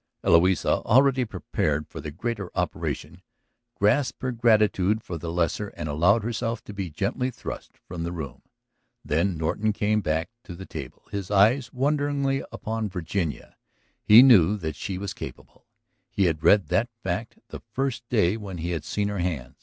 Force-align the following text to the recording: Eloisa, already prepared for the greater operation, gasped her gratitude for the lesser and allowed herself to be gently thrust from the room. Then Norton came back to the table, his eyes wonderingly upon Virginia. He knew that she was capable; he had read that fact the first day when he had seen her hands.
Eloisa, 0.23 0.81
already 0.83 1.25
prepared 1.25 1.87
for 1.87 2.01
the 2.01 2.09
greater 2.09 2.49
operation, 2.57 3.21
gasped 3.79 4.23
her 4.23 4.31
gratitude 4.31 5.03
for 5.03 5.19
the 5.19 5.31
lesser 5.31 5.67
and 5.77 5.87
allowed 5.87 6.23
herself 6.23 6.63
to 6.63 6.73
be 6.73 6.89
gently 6.89 7.29
thrust 7.29 7.77
from 7.87 8.01
the 8.01 8.11
room. 8.11 8.41
Then 9.05 9.37
Norton 9.37 9.73
came 9.73 10.01
back 10.01 10.31
to 10.45 10.55
the 10.55 10.65
table, 10.65 11.03
his 11.11 11.29
eyes 11.29 11.71
wonderingly 11.71 12.43
upon 12.51 12.89
Virginia. 12.89 13.55
He 14.03 14.23
knew 14.23 14.57
that 14.57 14.75
she 14.75 14.97
was 14.97 15.13
capable; 15.13 15.67
he 16.09 16.25
had 16.25 16.41
read 16.41 16.69
that 16.69 16.89
fact 17.03 17.37
the 17.49 17.59
first 17.71 18.09
day 18.09 18.37
when 18.37 18.57
he 18.57 18.71
had 18.71 18.83
seen 18.83 19.07
her 19.07 19.19
hands. 19.19 19.55